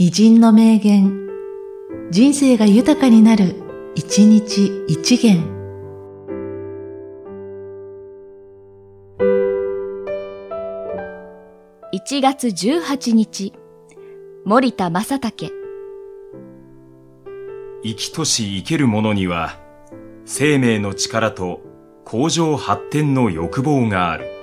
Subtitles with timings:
[0.00, 1.28] 偉人の名言、
[2.12, 3.56] 人生が豊かになる、
[3.96, 5.42] 一日一元。
[11.92, 13.52] 1月18日、
[14.44, 15.52] 森田正武。
[17.82, 19.58] 生きとし生ける者には、
[20.24, 21.60] 生命の力と
[22.04, 24.37] 向上発展の欲望がある。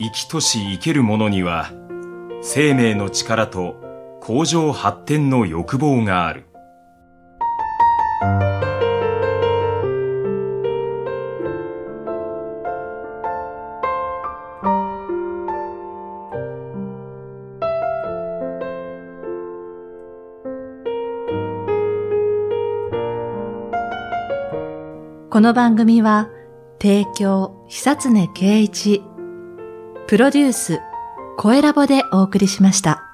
[0.00, 1.72] 生きとし生ける者には、
[2.40, 3.74] 生命の力と
[4.20, 6.44] 向上発展の欲望がある。
[25.30, 26.28] この番組は、
[26.80, 29.02] 提供、久常圭一、
[30.08, 30.80] プロデュース、
[31.36, 33.07] 声ラボでお送りしました。